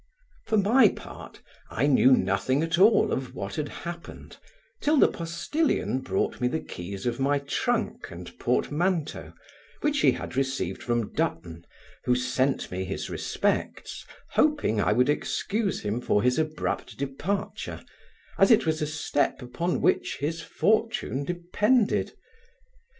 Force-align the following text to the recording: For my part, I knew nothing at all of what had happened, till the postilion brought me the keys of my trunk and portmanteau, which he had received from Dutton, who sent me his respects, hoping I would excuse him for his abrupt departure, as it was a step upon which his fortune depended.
For 0.47 0.57
my 0.57 0.87
part, 0.89 1.41
I 1.69 1.85
knew 1.85 2.11
nothing 2.13 2.63
at 2.63 2.79
all 2.79 3.11
of 3.11 3.35
what 3.35 3.53
had 3.57 3.69
happened, 3.69 4.37
till 4.81 4.97
the 4.97 5.07
postilion 5.07 5.99
brought 5.99 6.41
me 6.41 6.47
the 6.47 6.59
keys 6.59 7.05
of 7.05 7.19
my 7.19 7.37
trunk 7.37 8.09
and 8.09 8.35
portmanteau, 8.39 9.31
which 9.81 9.99
he 9.99 10.13
had 10.13 10.35
received 10.35 10.81
from 10.81 11.13
Dutton, 11.13 11.67
who 12.05 12.15
sent 12.15 12.71
me 12.71 12.83
his 12.83 13.11
respects, 13.11 14.03
hoping 14.31 14.81
I 14.81 14.91
would 14.91 15.07
excuse 15.07 15.81
him 15.81 16.01
for 16.01 16.23
his 16.23 16.39
abrupt 16.39 16.97
departure, 16.97 17.85
as 18.39 18.49
it 18.49 18.65
was 18.65 18.81
a 18.81 18.87
step 18.87 19.39
upon 19.43 19.81
which 19.81 20.17
his 20.17 20.41
fortune 20.41 21.25
depended. 21.25 22.13